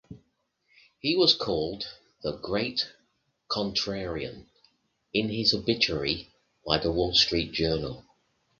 [0.97, 1.87] He was called
[2.23, 2.91] "The Great
[3.51, 4.47] Contrarian"
[5.13, 6.33] in his obituary
[6.65, 8.03] by "The Wall Street Journal".